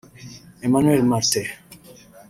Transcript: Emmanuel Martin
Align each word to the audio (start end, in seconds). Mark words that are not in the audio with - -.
Emmanuel 0.63 1.05
Martin 1.05 1.45